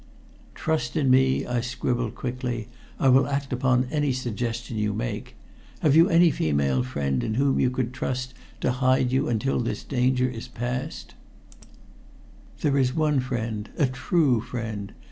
[0.55, 2.69] "Trust in me," I scribbled quickly.
[2.99, 5.35] "I will act upon any suggestion you make.
[5.81, 9.83] Have you any female friend in whom you could trust to hide you until this
[9.83, 11.13] danger is past?"
[12.61, 14.93] "There is one friend a true friend.